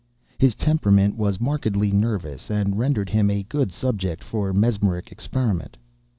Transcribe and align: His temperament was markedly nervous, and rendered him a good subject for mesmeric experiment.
His 0.39 0.55
temperament 0.55 1.15
was 1.15 1.39
markedly 1.39 1.91
nervous, 1.91 2.49
and 2.49 2.79
rendered 2.79 3.07
him 3.07 3.29
a 3.29 3.43
good 3.43 3.71
subject 3.71 4.23
for 4.23 4.51
mesmeric 4.51 5.11
experiment. 5.11 5.77